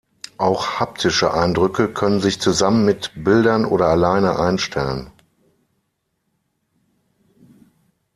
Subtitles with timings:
[0.39, 5.11] Auch haptische Eindrücke können sich zusammen mit Bildern oder alleine einstellen.